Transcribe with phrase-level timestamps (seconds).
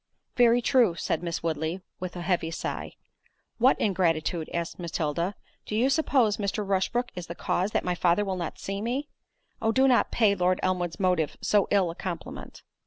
[0.35, 2.93] "Very true," said Miss Woodley, with a heavy sigh.
[3.59, 5.35] "What ingratitude?" asked Matilda,
[5.67, 6.67] "do you suppose Mr.
[6.67, 9.09] Rushbrook is the cause that my father will not see me?
[9.61, 12.63] Oh do not pay Lord Elmwood's motive so ill a compliment."